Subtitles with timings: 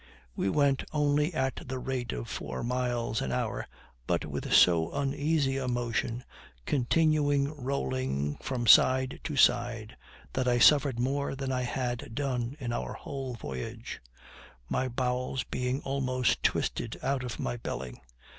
[0.35, 3.67] We went only at the rate of four miles an hour,
[4.07, 6.23] but with so uneasy a motion,
[6.65, 9.95] continuing rolling from side to side,
[10.33, 14.01] that I suffered more than I had done in our whole voyage;
[14.67, 18.01] my bowels being almost twisted out of my belly.